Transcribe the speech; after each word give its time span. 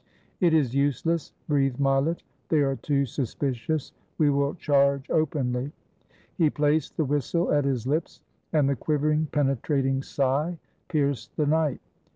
"It 0.39 0.55
is 0.55 0.73
useless," 0.73 1.31
breathed 1.47 1.77
Mileflf. 1.79 2.23
"They 2.49 2.61
are 2.61 2.75
too 2.75 3.05
sus 3.05 3.35
picious. 3.35 3.91
We 4.17 4.31
will 4.31 4.55
charge, 4.55 5.07
openly." 5.11 5.73
He 6.39 6.49
placed 6.49 6.97
the 6.97 7.05
whistle 7.05 7.51
at 7.53 7.65
his 7.65 7.85
lips, 7.85 8.19
and 8.51 8.67
the 8.67 8.75
quivering, 8.75 9.27
penetrating 9.31 10.01
sigh 10.01 10.57
pierced 10.87 11.37
the 11.37 11.45
night. 11.45 11.81